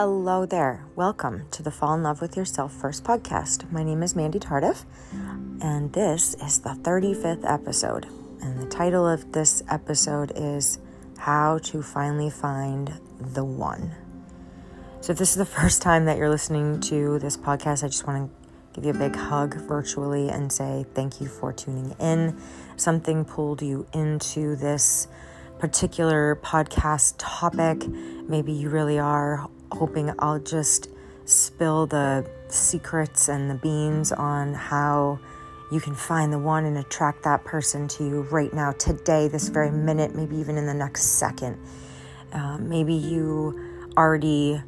[0.00, 0.84] Hello there.
[0.94, 3.68] Welcome to the Fall in Love with Yourself First podcast.
[3.72, 4.84] My name is Mandy Tardiff,
[5.60, 8.06] and this is the 35th episode.
[8.40, 10.78] And the title of this episode is
[11.16, 13.90] How to Finally Find the One.
[15.00, 18.06] So, if this is the first time that you're listening to this podcast, I just
[18.06, 22.40] want to give you a big hug virtually and say thank you for tuning in.
[22.76, 25.08] Something pulled you into this
[25.58, 27.84] particular podcast topic.
[28.28, 30.88] Maybe you really are hoping I'll just
[31.24, 35.18] spill the secrets and the beans on how
[35.70, 39.48] you can find the one and attract that person to you right now, today, this
[39.48, 41.58] very minute, maybe even in the next second.
[42.32, 44.60] Uh, maybe you already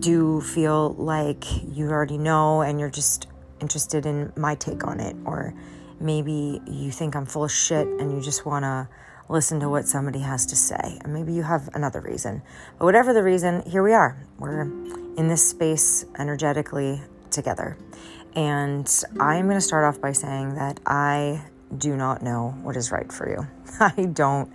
[0.00, 3.28] do feel like you already know and you're just
[3.60, 5.14] interested in my take on it.
[5.24, 5.54] Or
[6.00, 8.88] maybe you think I'm full of shit and you just want to
[9.30, 10.98] listen to what somebody has to say.
[11.02, 12.42] And maybe you have another reason.
[12.78, 14.16] But whatever the reason, here we are.
[14.38, 17.76] We're in this space energetically together.
[18.34, 18.88] And
[19.20, 21.44] I'm going to start off by saying that I
[21.76, 23.46] do not know what is right for you.
[23.80, 24.52] I don't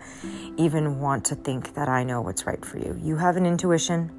[0.57, 2.99] even want to think that I know what's right for you.
[3.01, 4.11] You have an intuition,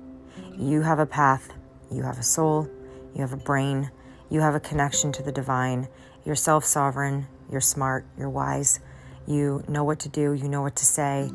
[0.59, 1.53] you have a path,
[1.91, 2.69] you have a soul,
[3.15, 3.91] you have a brain,
[4.31, 5.89] you have a connection to the divine.
[6.25, 8.81] You're self sovereign, you're smart, you're wise,
[9.27, 11.31] you know what to do, you know what to say,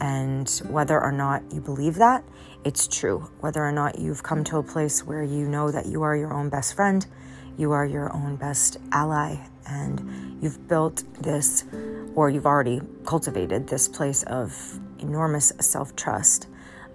[0.00, 2.24] and whether or not you believe that,
[2.64, 3.30] it's true.
[3.40, 6.32] Whether or not you've come to a place where you know that you are your
[6.32, 7.06] own best friend,
[7.56, 9.36] you are your own best ally,
[9.66, 11.64] and you've built this,
[12.14, 16.48] or you've already cultivated this place of enormous self trust.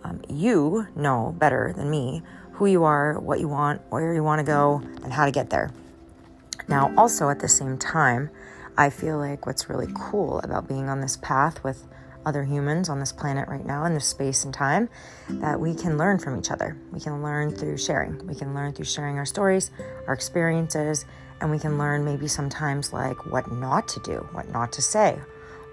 [0.04, 4.40] Um, you know better than me who you are, what you want, where you want
[4.40, 5.72] to go, and how to get there.
[6.68, 8.30] Now, also at the same time,
[8.78, 11.88] I feel like what's really cool about being on this path with
[12.26, 14.90] other humans on this planet right now in this space and time
[15.30, 16.78] that we can learn from each other.
[16.92, 18.26] We can learn through sharing.
[18.28, 19.72] We can learn through sharing our stories,
[20.08, 21.06] our experiences,
[21.40, 25.20] and we can learn maybe sometimes like what not to do, what not to say,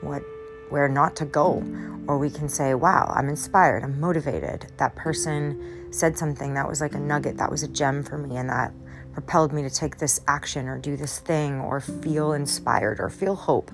[0.00, 0.22] what
[0.70, 1.62] where not to go.
[2.06, 4.70] Or we can say, wow, I'm inspired, I'm motivated.
[4.78, 8.36] That person said something that was like a nugget, that was a gem for me,
[8.36, 8.72] and that
[9.18, 13.34] propelled me to take this action or do this thing or feel inspired or feel
[13.34, 13.68] hope.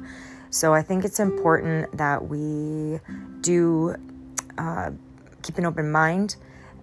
[0.49, 2.99] So I think it's important that we
[3.43, 3.95] do
[4.57, 4.93] uh,
[5.43, 6.37] keep an open mind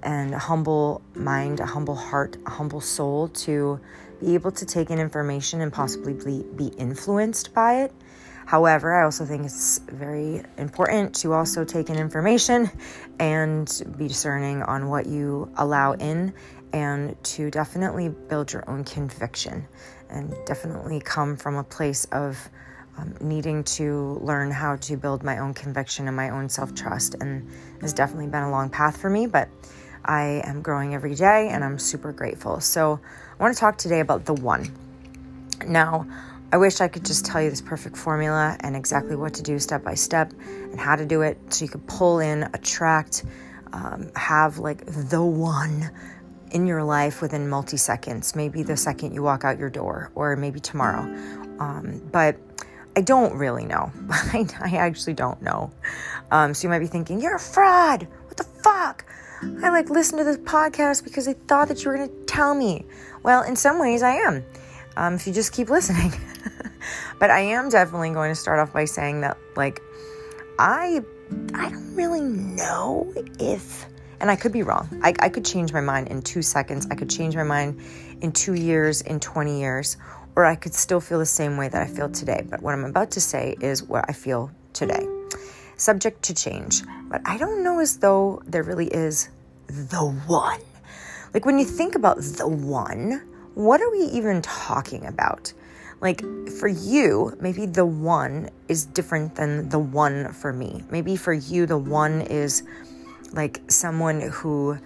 [0.04, 3.80] and a humble mind, a humble heart, a humble soul to
[4.20, 7.92] be able to take in information and possibly be, be influenced by it.
[8.52, 12.70] However, I also think it's very important to also take in information
[13.18, 13.66] and
[13.98, 16.34] be discerning on what you allow in
[16.74, 19.66] and to definitely build your own conviction
[20.10, 22.50] and definitely come from a place of
[22.98, 27.16] um, needing to learn how to build my own conviction and my own self trust.
[27.22, 27.50] And
[27.82, 29.48] it's definitely been a long path for me, but
[30.04, 32.60] I am growing every day and I'm super grateful.
[32.60, 33.00] So,
[33.40, 34.70] I want to talk today about the one.
[35.66, 36.06] Now,
[36.54, 39.58] I wish I could just tell you this perfect formula and exactly what to do
[39.58, 43.24] step by step and how to do it so you could pull in, attract,
[43.72, 45.90] um, have like the one
[46.52, 50.36] in your life within multi seconds, maybe the second you walk out your door, or
[50.36, 51.04] maybe tomorrow.
[51.60, 52.36] Um, but
[52.98, 53.90] I don't really know.
[54.10, 55.72] I, I actually don't know.
[56.32, 58.08] Um, so you might be thinking, you're a fraud.
[58.26, 59.06] What the fuck?
[59.64, 62.54] I like listened to this podcast because I thought that you were going to tell
[62.54, 62.86] me.
[63.24, 64.44] Well, in some ways, I am.
[64.98, 66.12] Um, if you just keep listening.
[67.20, 69.82] but I am definitely going to start off by saying that, like,
[70.60, 71.02] I
[71.54, 73.86] I don't really know if
[74.22, 74.88] and I could be wrong.
[75.04, 76.88] I, I could change my mind in two seconds.
[76.92, 77.82] I could change my mind
[78.22, 79.98] in two years, in 20 years,
[80.36, 82.46] or I could still feel the same way that I feel today.
[82.48, 85.08] But what I'm about to say is what I feel today.
[85.76, 86.84] Subject to change.
[87.10, 89.30] But I don't know as though there really is
[89.68, 90.62] the one.
[91.34, 95.52] Like when you think about the one, what are we even talking about?
[96.02, 96.24] Like
[96.60, 100.84] for you, maybe the one is different than the one for me.
[100.90, 102.64] Maybe for you, the one is
[103.34, 104.78] like someone who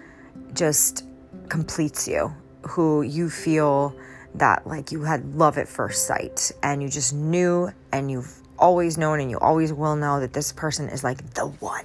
[0.52, 1.04] just
[1.48, 2.32] completes you,
[2.62, 3.96] who you feel
[4.34, 8.98] that like you had love at first sight and you just knew and you've always
[8.98, 11.84] known and you always will know that this person is like the one.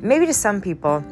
[0.00, 1.04] Maybe to some people,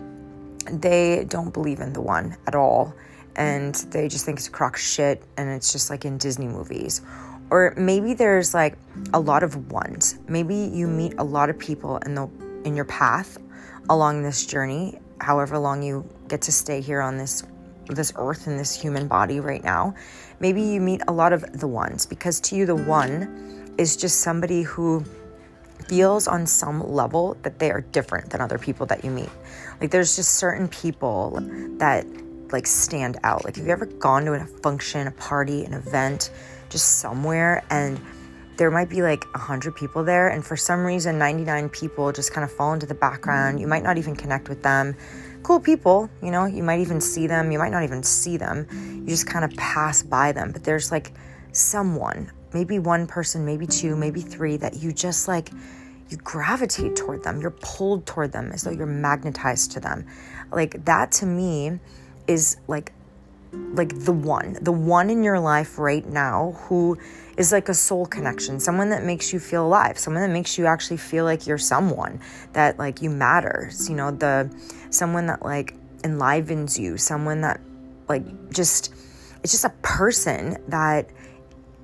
[0.70, 2.94] they don't believe in the one at all
[3.36, 7.02] and they just think it's crock shit and it's just like in Disney movies.
[7.52, 8.78] Or maybe there's like
[9.12, 10.18] a lot of ones.
[10.26, 12.26] Maybe you meet a lot of people in the
[12.64, 13.36] in your path
[13.90, 17.42] along this journey, however long you get to stay here on this
[17.88, 19.94] this earth and this human body right now.
[20.40, 24.20] Maybe you meet a lot of the ones because to you the one is just
[24.20, 25.04] somebody who
[25.88, 29.28] feels on some level that they are different than other people that you meet.
[29.78, 31.38] Like there's just certain people
[31.76, 32.06] that
[32.50, 33.44] like stand out.
[33.44, 36.30] Like, have you ever gone to a function, a party, an event,
[36.72, 38.00] just somewhere, and
[38.56, 42.44] there might be like 100 people there, and for some reason, 99 people just kind
[42.44, 43.60] of fall into the background.
[43.60, 44.96] You might not even connect with them.
[45.42, 48.66] Cool people, you know, you might even see them, you might not even see them.
[49.02, 51.12] You just kind of pass by them, but there's like
[51.52, 55.50] someone, maybe one person, maybe two, maybe three, that you just like,
[56.08, 57.40] you gravitate toward them.
[57.40, 60.06] You're pulled toward them as though you're magnetized to them.
[60.52, 61.80] Like that to me
[62.26, 62.92] is like
[63.52, 66.98] like the one, the one in your life right now who
[67.36, 70.66] is like a soul connection, someone that makes you feel alive, someone that makes you
[70.66, 72.20] actually feel like you're someone
[72.52, 74.50] that like you matters, you know, the
[74.90, 77.60] someone that like enlivens you, someone that
[78.08, 78.94] like just
[79.42, 81.10] it's just a person that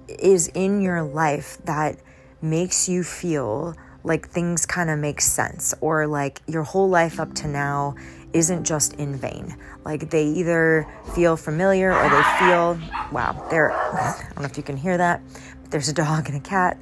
[0.08, 1.98] is in your life that
[2.40, 3.74] makes you feel
[4.04, 7.94] like things kind of make sense or like your whole life up to now
[8.32, 9.56] isn't just in vain.
[9.84, 12.78] Like they either feel familiar or they feel,
[13.12, 15.22] wow, they're, I don't know if you can hear that,
[15.62, 16.78] but there's a dog and a cat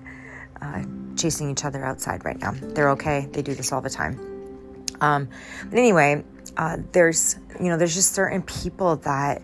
[0.61, 0.83] uh,
[1.17, 2.53] chasing each other outside right now.
[2.53, 3.29] They're okay.
[3.33, 4.19] They do this all the time.
[5.01, 5.29] Um,
[5.69, 6.25] but anyway,
[6.57, 9.43] uh, there's, you know, there's just certain people that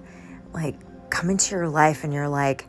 [0.52, 0.76] like
[1.10, 2.66] come into your life and you're like,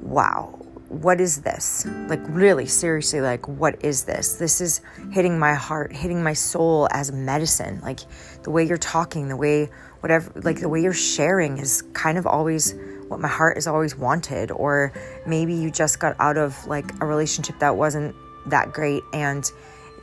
[0.00, 0.57] wow,
[0.88, 1.86] what is this?
[2.08, 4.34] Like, really, seriously, like, what is this?
[4.34, 4.80] This is
[5.12, 7.80] hitting my heart, hitting my soul as medicine.
[7.82, 8.00] Like,
[8.42, 9.68] the way you're talking, the way,
[10.00, 12.74] whatever, like, the way you're sharing is kind of always
[13.08, 14.50] what my heart has always wanted.
[14.50, 14.92] Or
[15.26, 18.14] maybe you just got out of like a relationship that wasn't
[18.46, 19.50] that great and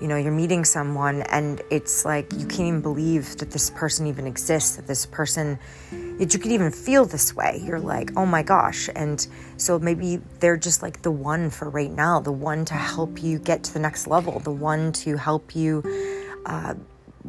[0.01, 4.07] you know, you're meeting someone and it's like you can't even believe that this person
[4.07, 5.57] even exists, that this person,
[5.91, 7.61] that you could even feel this way.
[7.63, 8.89] You're like, oh my gosh.
[8.95, 9.25] And
[9.57, 13.39] so maybe they're just like the one for right now, the one to help you
[13.39, 15.83] get to the next level, the one to help you
[16.45, 16.75] uh,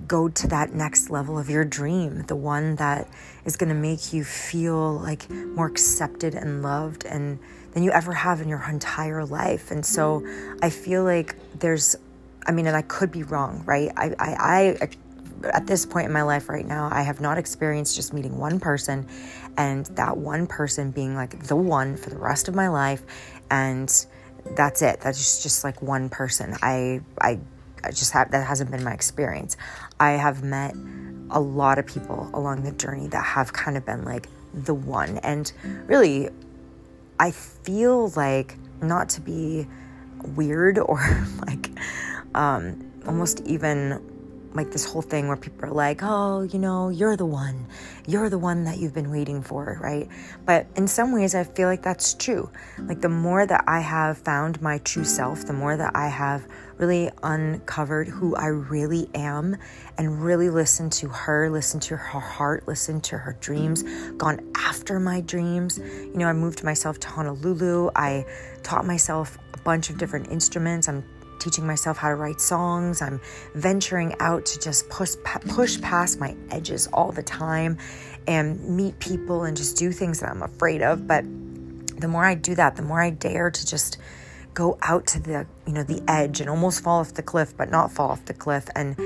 [0.06, 3.08] go to that next level of your dream, the one that
[3.44, 7.38] is going to make you feel like more accepted and loved and
[7.72, 9.70] than you ever have in your entire life.
[9.70, 10.26] And so
[10.62, 11.94] I feel like there's
[12.46, 13.90] I mean, and I could be wrong, right?
[13.96, 14.88] I, I, I,
[15.48, 18.60] at this point in my life right now, I have not experienced just meeting one
[18.60, 19.06] person
[19.56, 23.02] and that one person being like the one for the rest of my life.
[23.50, 23.88] And
[24.54, 25.00] that's it.
[25.00, 26.56] That's just, like one person.
[26.62, 27.40] I, I,
[27.82, 29.56] I just have, that hasn't been my experience.
[29.98, 30.75] I have met
[31.31, 35.19] a lot of people along the journey that have kind of been like the one.
[35.19, 35.50] And
[35.87, 36.28] really,
[37.19, 39.66] I feel like not to be
[40.34, 41.00] weird or
[41.46, 41.65] like
[42.36, 44.00] um, almost even
[44.56, 47.66] like this whole thing where people are like, oh, you know, you're the one.
[48.06, 50.08] You're the one that you've been waiting for, right?
[50.46, 52.50] But in some ways, I feel like that's true.
[52.78, 56.46] Like the more that I have found my true self, the more that I have
[56.78, 59.56] really uncovered who I really am
[59.98, 63.82] and really listened to her, listened to her heart, listened to her dreams,
[64.16, 65.78] gone after my dreams.
[65.78, 67.90] You know, I moved myself to Honolulu.
[67.94, 68.24] I
[68.62, 70.88] taught myself a bunch of different instruments.
[70.88, 71.04] I'm
[71.38, 73.02] teaching myself how to write songs.
[73.02, 73.20] I'm
[73.54, 75.14] venturing out to just push
[75.48, 77.78] push past my edges all the time
[78.26, 81.06] and meet people and just do things that I'm afraid of.
[81.06, 83.98] But the more I do that, the more I dare to just
[84.54, 87.70] go out to the, you know, the edge and almost fall off the cliff, but
[87.70, 88.96] not fall off the cliff and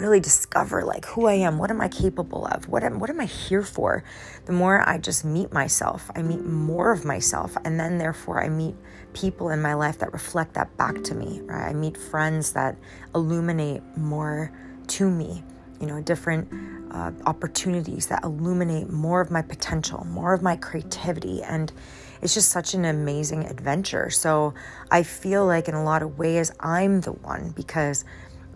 [0.00, 3.20] really discover like who I am, what am I capable of, what am what am
[3.20, 4.04] I here for?
[4.46, 8.48] The more I just meet myself, I meet more of myself, and then therefore I
[8.48, 8.74] meet
[9.12, 11.40] people in my life that reflect that back to me.
[11.42, 11.70] Right?
[11.70, 12.76] I meet friends that
[13.14, 14.52] illuminate more
[14.88, 15.42] to me.
[15.80, 16.48] You know, different
[16.90, 21.72] uh, opportunities that illuminate more of my potential, more of my creativity, and
[22.20, 24.10] it's just such an amazing adventure.
[24.10, 24.54] So
[24.90, 28.04] I feel like in a lot of ways I'm the one because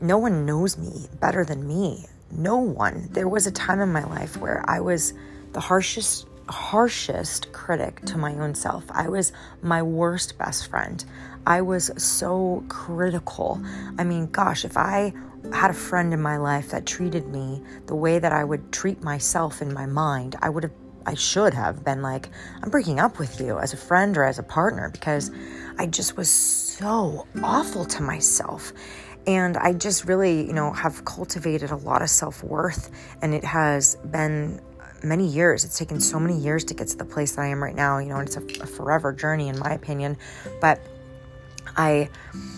[0.03, 2.05] no one knows me better than me.
[2.31, 3.09] No one.
[3.13, 5.15] There was a time in my life where I was
[5.53, 8.85] the harshest harshest critic to my own self.
[8.91, 9.33] I was
[9.63, 11.03] my worst best friend.
[11.47, 13.63] I was so critical.
[13.97, 15.15] I mean, gosh, if I
[15.53, 19.03] had a friend in my life that treated me the way that I would treat
[19.03, 20.73] myself in my mind, I would have
[21.05, 22.29] I should have been like,
[22.63, 25.33] I'm breaking up with you as a friend or as a partner because
[25.79, 28.73] I just was so awful to myself.
[29.27, 32.91] And I just really, you know, have cultivated a lot of self worth.
[33.23, 34.61] And it has been
[35.05, 35.65] many years.
[35.65, 37.99] It's taken so many years to get to the place that I am right now,
[37.99, 40.17] you know, and it's a, a forever journey, in my opinion.
[40.61, 40.81] But
[41.77, 42.09] I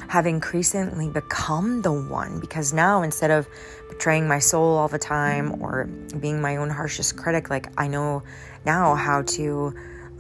[0.09, 3.47] have increasingly become the one because now instead of
[3.89, 5.85] betraying my soul all the time or
[6.19, 8.23] being my own harshest critic, like I know
[8.65, 9.75] now how to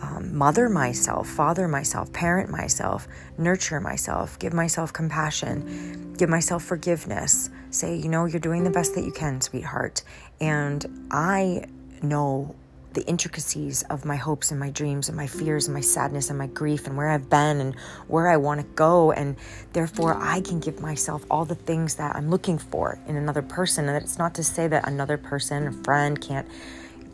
[0.05, 3.09] um, mother myself, father myself, parent myself,
[3.39, 7.49] nurture myself, give myself compassion, give myself forgiveness.
[7.71, 10.03] Say, you know, you're doing the best that you can, sweetheart.
[10.41, 11.65] And I
[12.03, 12.55] know
[12.93, 16.39] the intricacies of my hopes and my dreams and my fears and my sadness and
[16.39, 17.75] my grief and where I've been and
[18.07, 19.11] where I want to go.
[19.11, 19.37] And
[19.73, 23.89] therefore, I can give myself all the things that I'm looking for in another person.
[23.89, 26.47] And it's not to say that another person, a friend, can't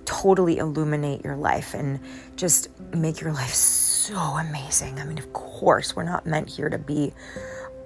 [0.04, 2.00] totally illuminate your life and
[2.36, 4.98] just make your life so amazing.
[4.98, 7.12] I mean, of course, we're not meant here to be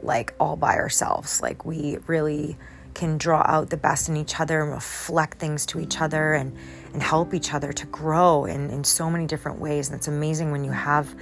[0.02, 1.40] like all by ourselves.
[1.40, 2.56] Like, we really
[2.94, 6.56] can draw out the best in each other and reflect things to each other and,
[6.92, 9.88] and help each other to grow in, in so many different ways.
[9.88, 11.14] And it's amazing when you have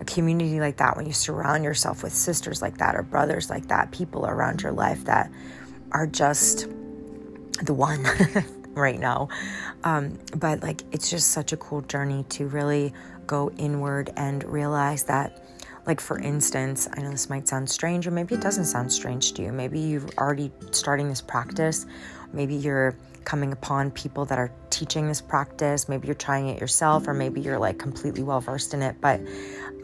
[0.00, 3.66] a community like that, when you surround yourself with sisters like that or brothers like
[3.68, 5.30] that, people around your life that
[5.92, 6.68] are just
[7.62, 8.04] the one
[8.76, 9.28] right now.
[9.84, 12.92] Um, but like, it's just such a cool journey to really
[13.26, 15.42] go inward and realize that
[15.86, 19.32] like, for instance, I know this might sound strange, or maybe it doesn't sound strange
[19.34, 19.52] to you.
[19.52, 21.86] Maybe you've already starting this practice.
[22.32, 25.88] Maybe you're coming upon people that are teaching this practice.
[25.88, 28.96] Maybe you're trying it yourself, or maybe you're like completely well versed in it.
[29.00, 29.20] But,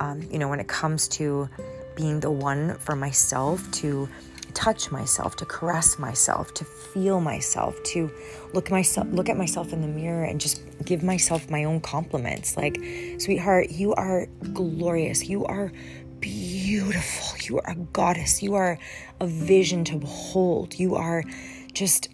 [0.01, 1.49] um, you know, when it comes to
[1.95, 4.09] being the one for myself to
[4.55, 8.11] touch myself, to caress myself, to feel myself, to
[8.53, 12.57] look myself look at myself in the mirror and just give myself my own compliments.
[12.57, 12.77] Like,
[13.19, 15.29] sweetheart, you are glorious.
[15.29, 15.73] You are
[16.21, 17.39] beautiful.
[17.43, 18.43] You are a goddess.
[18.43, 18.79] You are
[19.21, 20.79] a vision to behold.
[20.79, 21.25] You are
[21.73, 22.09] just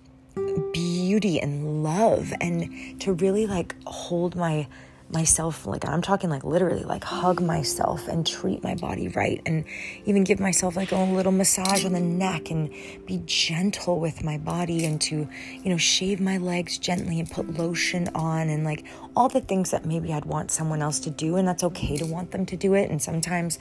[0.73, 4.66] beauty and love and to really like hold my
[5.11, 9.65] myself like i'm talking like literally like hug myself and treat my body right and
[10.05, 12.71] even give myself like a little massage on the neck and
[13.07, 15.27] be gentle with my body and to
[15.62, 18.85] you know shave my legs gently and put lotion on and like
[19.17, 22.05] all the things that maybe i'd want someone else to do and that's okay to
[22.07, 22.91] want them to do it.
[22.91, 23.59] And sometimes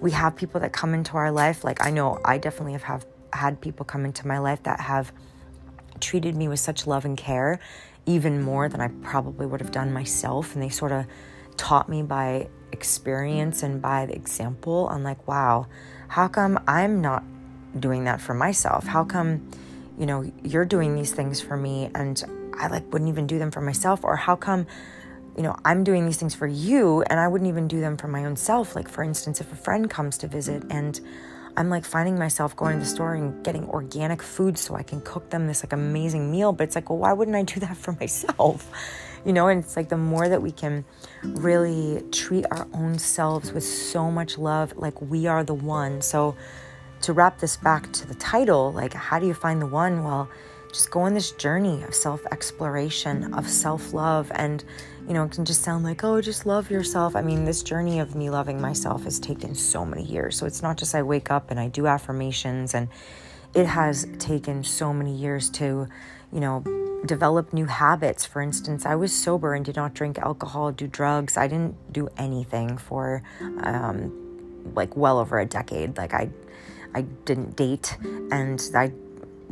[0.00, 3.06] we have people that come into our life like i know i definitely have, have
[3.32, 5.12] had people come into my life that have
[6.00, 7.58] treated me with such love and care
[8.06, 10.54] even more than I probably would have done myself.
[10.54, 11.06] And they sort of
[11.56, 15.66] taught me by experience and by the example on like, wow,
[16.08, 17.22] how come I'm not
[17.78, 18.86] doing that for myself?
[18.86, 19.48] How come,
[19.98, 22.22] you know, you're doing these things for me and
[22.58, 24.04] I like wouldn't even do them for myself?
[24.04, 24.66] Or how come,
[25.36, 28.08] you know, I'm doing these things for you and I wouldn't even do them for
[28.08, 28.76] my own self?
[28.76, 31.00] Like, for instance, if a friend comes to visit and
[31.56, 35.00] I'm like finding myself going to the store and getting organic food so I can
[35.00, 36.52] cook them this like amazing meal.
[36.52, 38.68] But it's like, well, why wouldn't I do that for myself?
[39.24, 40.84] You know, and it's like the more that we can
[41.22, 46.02] really treat our own selves with so much love, like we are the one.
[46.02, 46.36] So
[47.02, 50.04] to wrap this back to the title, like, how do you find the one?
[50.04, 50.28] Well,
[50.74, 54.64] just go on this journey of self exploration, of self love, and
[55.06, 57.14] you know, it can just sound like, oh, just love yourself.
[57.14, 60.36] I mean, this journey of me loving myself has taken so many years.
[60.36, 62.88] So it's not just I wake up and I do affirmations, and
[63.54, 65.86] it has taken so many years to,
[66.32, 66.64] you know,
[67.06, 68.24] develop new habits.
[68.24, 71.36] For instance, I was sober and did not drink alcohol, do drugs.
[71.36, 73.22] I didn't do anything for
[73.62, 75.96] um, like well over a decade.
[75.96, 76.30] Like I,
[76.94, 77.96] I didn't date,
[78.32, 78.92] and I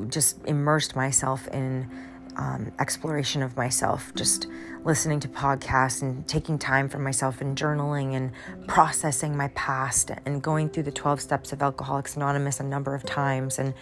[0.08, 1.88] just immersed myself in
[2.36, 4.46] um, exploration of myself, just
[4.84, 8.32] listening to podcasts and taking time for myself and journaling and
[8.66, 13.04] processing my past and going through the 12 steps of Alcoholics Anonymous a number of
[13.04, 13.58] times.
[13.58, 13.74] And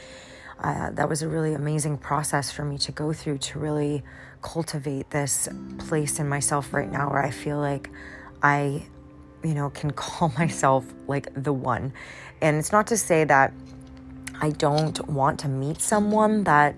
[0.62, 4.02] uh, that was a really amazing process for me to go through to really
[4.42, 5.48] cultivate this
[5.78, 7.90] place in myself right now where I feel like
[8.42, 8.86] I,
[9.42, 11.92] you know, can call myself like the one.
[12.42, 13.52] And it's not to say that
[14.40, 16.74] I don't want to meet someone that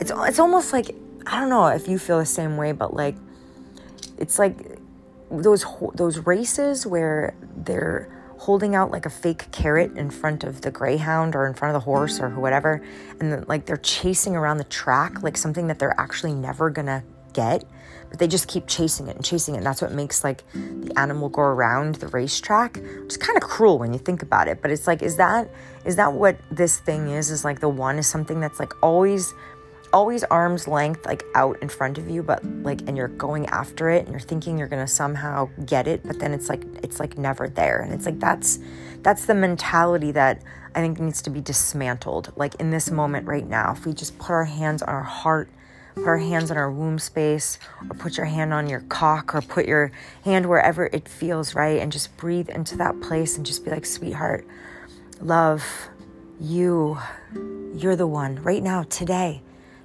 [0.00, 0.94] it's it's almost like
[1.26, 3.16] I don't know if you feel the same way, but like
[4.18, 4.78] it's like
[5.30, 5.64] those
[5.94, 11.36] those races where they're holding out like a fake carrot in front of the greyhound
[11.36, 12.82] or in front of the horse or whatever
[13.20, 17.64] and like they're chasing around the track like something that they're actually never gonna get
[18.12, 20.92] but they just keep chasing it and chasing it and that's what makes like the
[20.96, 24.70] animal go around the racetrack It's kind of cruel when you think about it but
[24.70, 25.48] it's like is that
[25.86, 29.32] is that what this thing is is like the one is something that's like always
[29.94, 33.88] always arm's length like out in front of you but like and you're going after
[33.88, 37.00] it and you're thinking you're going to somehow get it but then it's like it's
[37.00, 38.58] like never there and it's like that's
[39.00, 40.42] that's the mentality that
[40.74, 43.72] i think needs to be dismantled like in this moment right now.
[43.72, 45.50] If we just put our hands on our heart
[45.94, 47.58] put our hands on our womb space
[47.88, 49.92] or put your hand on your cock or put your
[50.24, 53.86] hand wherever it feels right and just breathe into that place and just be like
[53.86, 54.46] sweetheart
[55.20, 55.64] love
[56.40, 56.98] you
[57.74, 59.42] you're the one right now today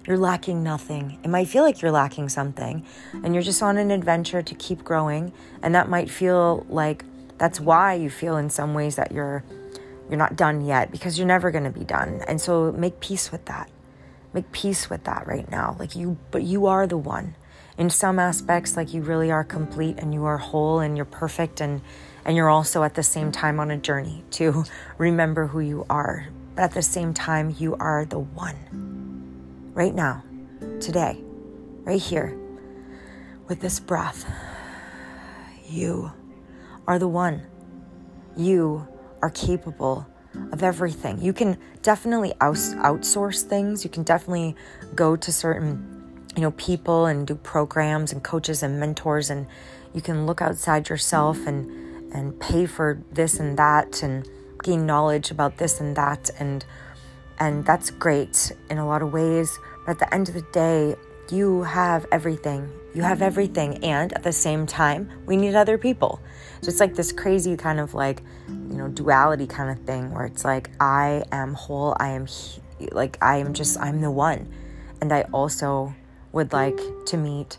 [0.07, 1.19] you're lacking nothing.
[1.21, 2.85] It might feel like you're lacking something,
[3.25, 5.33] and you're just on an adventure to keep growing.
[5.61, 7.03] And that might feel like
[7.37, 9.43] that's why you feel in some ways that you're
[10.09, 12.21] you're not done yet because you're never going to be done.
[12.25, 13.69] And so make peace with that.
[14.37, 15.75] Make peace with that right now.
[15.79, 17.33] Like you but you are the one.
[17.75, 21.59] in some aspects like you really are complete and you are whole and you're perfect
[21.59, 21.81] and
[22.23, 24.63] and you're also at the same time on a journey to
[24.99, 26.27] remember who you are.
[26.53, 29.71] But at the same time, you are the one.
[29.73, 30.23] Right now,
[30.81, 31.19] today,
[31.81, 32.37] right here,
[33.47, 34.23] with this breath,
[35.65, 36.11] you
[36.85, 37.41] are the one.
[38.35, 38.87] You
[39.23, 40.05] are capable
[40.51, 41.21] of everything.
[41.21, 43.83] You can definitely outsource things.
[43.83, 44.55] You can definitely
[44.95, 45.97] go to certain
[46.37, 49.47] you know people and do programs and coaches and mentors and
[49.93, 51.67] you can look outside yourself and
[52.13, 54.29] and pay for this and that and
[54.63, 56.63] gain knowledge about this and that and
[57.39, 60.95] and that's great in a lot of ways but at the end of the day
[61.31, 62.69] you have everything.
[62.93, 63.83] You have everything.
[63.83, 66.19] And at the same time we need other people.
[66.61, 70.25] So it's like this crazy kind of like you know duality kind of thing where
[70.25, 71.95] it's like i am whole.
[71.99, 74.51] I am he- like i am just i'm the one.
[75.01, 75.93] And i also
[76.31, 77.57] would like to meet,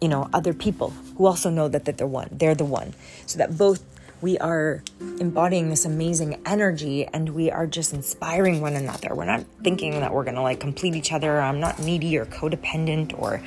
[0.00, 2.28] you know, other people who also know that, that they're one.
[2.32, 2.94] They're the one.
[3.26, 3.82] So that both
[4.20, 4.82] we are
[5.20, 9.14] embodying this amazing energy and we are just inspiring one another.
[9.14, 11.40] We're not thinking that we're gonna like complete each other.
[11.40, 13.42] I'm not needy or codependent or,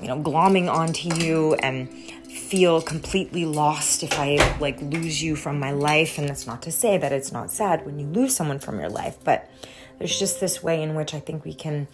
[0.00, 1.88] you know, glomming onto you and
[2.30, 6.18] feel completely lost if I like lose you from my life.
[6.18, 8.90] And that's not to say that it's not sad when you lose someone from your
[8.90, 9.50] life, but
[9.98, 11.88] there's just this way in which I think we can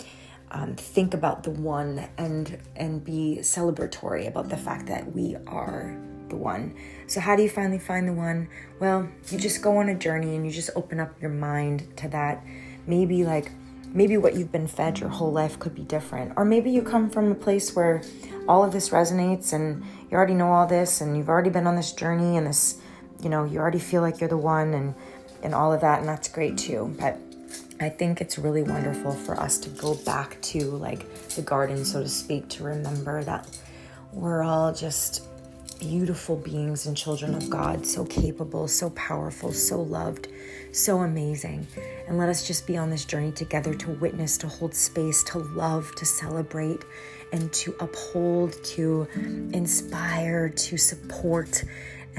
[0.51, 5.97] um, think about the one and and be celebratory about the fact that we are
[6.31, 6.75] the one.
[7.07, 8.49] So how do you finally find the one?
[8.81, 12.09] Well, you just go on a journey and you just open up your mind to
[12.09, 12.45] that.
[12.87, 13.51] Maybe like
[13.95, 16.33] maybe what you've been fed your whole life could be different.
[16.37, 18.03] Or maybe you come from a place where
[18.47, 21.77] all of this resonates and you already know all this and you've already been on
[21.77, 22.81] this journey and this,
[23.23, 24.95] you know, you already feel like you're the one and
[25.43, 26.95] and all of that and that's great too.
[26.99, 27.19] But
[27.81, 32.03] I think it's really wonderful for us to go back to like the garden, so
[32.03, 33.49] to speak, to remember that
[34.12, 35.23] we're all just
[35.79, 40.29] beautiful beings and children of God, so capable, so powerful, so loved,
[40.73, 41.67] so amazing.
[42.07, 45.38] And let us just be on this journey together to witness, to hold space, to
[45.38, 46.85] love, to celebrate,
[47.33, 49.07] and to uphold, to
[49.53, 51.64] inspire, to support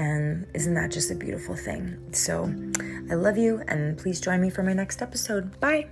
[0.00, 1.98] and isn't that just a beautiful thing?
[2.12, 2.52] So
[3.10, 5.60] I love you, and please join me for my next episode.
[5.60, 5.88] Bye.